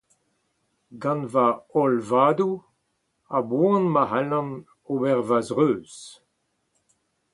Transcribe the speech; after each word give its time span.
gant 1.01 1.25
va 1.33 1.47
holl 1.71 1.97
vadoù, 2.11 2.53
a-boan 3.37 3.83
ma 3.93 4.03
c'hallan 4.09 4.49
ober 4.93 5.19
va 5.29 5.39
zreuz 5.47 5.93